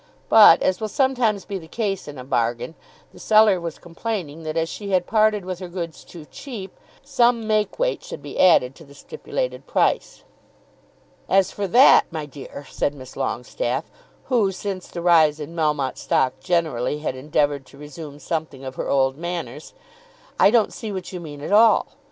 [0.29, 2.73] But, as will sometimes be the case in a bargain,
[3.13, 7.45] the seller was complaining that as she had parted with her goods too cheap, some
[7.45, 10.23] make weight should be added to the stipulated price.
[11.29, 13.91] "As for that, my dear," said Miss Longestaffe,
[14.23, 18.89] who, since the rise in Melmotte stock generally, had endeavoured to resume something of her
[18.89, 19.75] old manners,
[20.39, 21.89] "I don't see what you mean at all.